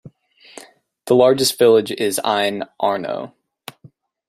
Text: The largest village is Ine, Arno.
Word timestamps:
The 1.05 1.13
largest 1.13 1.59
village 1.59 1.91
is 1.91 2.19
Ine, 2.25 2.63
Arno. 2.79 3.35